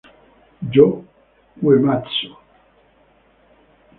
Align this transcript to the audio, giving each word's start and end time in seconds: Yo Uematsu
Yo 0.73 0.87
Uematsu 1.61 2.29